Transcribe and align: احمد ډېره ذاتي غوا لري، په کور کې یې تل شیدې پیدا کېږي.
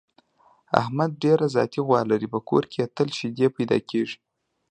احمد 0.81 1.11
ډېره 1.23 1.45
ذاتي 1.55 1.79
غوا 1.87 2.01
لري، 2.11 2.27
په 2.33 2.39
کور 2.49 2.63
کې 2.71 2.79
یې 2.81 2.91
تل 2.95 3.07
شیدې 3.17 3.47
پیدا 3.55 3.77
کېږي. 3.89 4.17